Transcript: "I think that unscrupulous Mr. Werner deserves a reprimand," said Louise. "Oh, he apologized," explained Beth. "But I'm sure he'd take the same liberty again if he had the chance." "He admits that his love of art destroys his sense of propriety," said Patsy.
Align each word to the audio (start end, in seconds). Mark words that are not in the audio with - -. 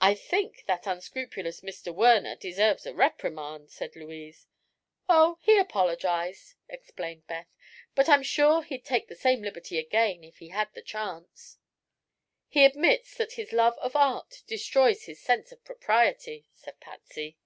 "I 0.00 0.14
think 0.16 0.64
that 0.66 0.84
unscrupulous 0.84 1.60
Mr. 1.60 1.94
Werner 1.94 2.34
deserves 2.34 2.86
a 2.86 2.92
reprimand," 2.92 3.70
said 3.70 3.94
Louise. 3.94 4.48
"Oh, 5.08 5.38
he 5.42 5.58
apologized," 5.58 6.56
explained 6.68 7.28
Beth. 7.28 7.46
"But 7.94 8.08
I'm 8.08 8.24
sure 8.24 8.64
he'd 8.64 8.84
take 8.84 9.06
the 9.06 9.14
same 9.14 9.40
liberty 9.42 9.78
again 9.78 10.24
if 10.24 10.38
he 10.40 10.48
had 10.48 10.74
the 10.74 10.82
chance." 10.82 11.58
"He 12.48 12.64
admits 12.64 13.16
that 13.16 13.34
his 13.34 13.52
love 13.52 13.78
of 13.78 13.94
art 13.94 14.42
destroys 14.48 15.04
his 15.04 15.22
sense 15.22 15.52
of 15.52 15.62
propriety," 15.62 16.48
said 16.52 16.80
Patsy. 16.80 17.36